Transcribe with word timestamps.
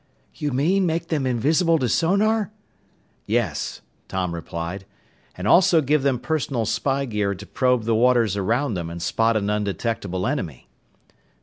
"You 0.33 0.51
mean 0.51 0.87
make 0.87 1.09
them 1.09 1.27
invisible 1.27 1.77
to 1.77 1.87
sonar?" 1.87 2.49
"Yes," 3.27 3.81
Tom 4.07 4.33
replied, 4.33 4.87
"and 5.37 5.47
also 5.47 5.79
give 5.79 6.01
them 6.01 6.17
personal 6.17 6.65
spy 6.65 7.05
gear 7.05 7.35
to 7.35 7.45
probe 7.45 7.83
the 7.83 7.93
waters 7.93 8.35
around 8.35 8.73
them 8.73 8.89
and 8.89 8.99
spot 8.99 9.37
an 9.37 9.47
'undetectable' 9.51 10.25
enemy." 10.25 10.67